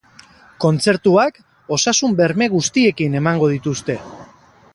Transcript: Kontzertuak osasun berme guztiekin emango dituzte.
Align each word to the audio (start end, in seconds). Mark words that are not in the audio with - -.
Kontzertuak 0.63 1.37
osasun 1.77 2.15
berme 2.23 2.49
guztiekin 2.55 3.19
emango 3.21 3.53
dituzte. 3.57 4.01